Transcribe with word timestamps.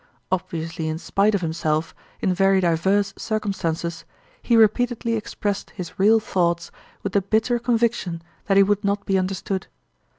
Obviously 0.31 0.87
in 0.87 0.97
spite 0.97 1.35
of 1.35 1.41
himself, 1.41 1.93
in 2.21 2.33
very 2.33 2.59
diverse 2.59 3.13
circumstances, 3.17 4.03
he 4.41 4.57
repeatedly 4.57 5.13
expressed 5.13 5.69
his 5.75 5.99
real 5.99 6.19
thoughts 6.19 6.71
with 7.03 7.13
the 7.13 7.21
bitter 7.21 7.59
conviction 7.59 8.23
that 8.47 8.57
he 8.57 8.63
would 8.63 8.83
not 8.83 9.05
be 9.05 9.19
understood. 9.19 9.67